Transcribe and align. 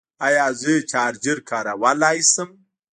ایا 0.25 0.45
زه 0.61 0.73
چارجر 0.91 1.37
کارولی 1.49 2.19
شم؟ 2.31 2.49